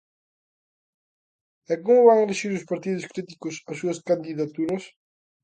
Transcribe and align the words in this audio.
E 1.75 1.77
como 1.83 2.07
van 2.07 2.23
elixir 2.23 2.51
os 2.59 2.67
partidos 2.71 3.07
críticos 3.13 3.55
as 3.71 3.77
súas 3.81 3.99
candidaturas? 4.09 4.83